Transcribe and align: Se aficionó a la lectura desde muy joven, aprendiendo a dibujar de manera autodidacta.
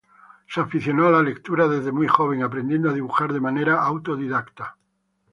Se 0.49 0.59
aficionó 0.59 1.05
a 1.05 1.11
la 1.11 1.21
lectura 1.21 1.67
desde 1.67 1.91
muy 1.91 2.07
joven, 2.07 2.41
aprendiendo 2.41 2.89
a 2.89 2.93
dibujar 2.95 3.31
de 3.31 3.39
manera 3.39 3.83
autodidacta. 3.83 4.75